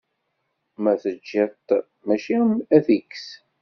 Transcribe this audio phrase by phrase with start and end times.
[0.81, 1.69] Ma teǧǧiḍ-t
[2.07, 2.37] mačči
[2.75, 3.27] ad d-ikkes.